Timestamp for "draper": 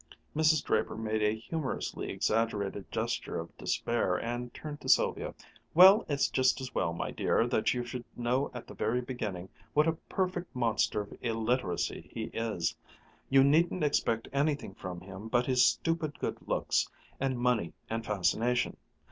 0.65-0.95